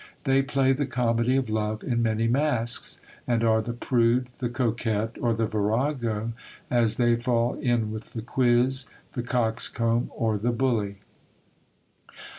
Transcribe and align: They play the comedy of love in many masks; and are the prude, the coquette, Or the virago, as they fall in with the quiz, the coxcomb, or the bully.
They 0.23 0.41
play 0.41 0.73
the 0.73 0.87
comedy 0.87 1.35
of 1.35 1.47
love 1.47 1.83
in 1.83 2.01
many 2.01 2.27
masks; 2.27 3.01
and 3.27 3.43
are 3.43 3.61
the 3.61 3.73
prude, 3.73 4.29
the 4.39 4.49
coquette, 4.49 5.15
Or 5.21 5.35
the 5.35 5.45
virago, 5.45 6.33
as 6.71 6.97
they 6.97 7.15
fall 7.15 7.53
in 7.59 7.91
with 7.91 8.13
the 8.13 8.23
quiz, 8.23 8.87
the 9.13 9.21
coxcomb, 9.21 10.09
or 10.15 10.39
the 10.39 10.51
bully. 10.53 10.97